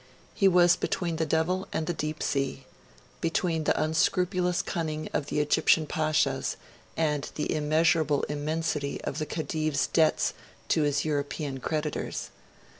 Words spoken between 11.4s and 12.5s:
creditors.